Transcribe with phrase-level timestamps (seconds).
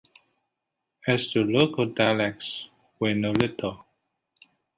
[1.05, 3.85] As to local dialects, we know little.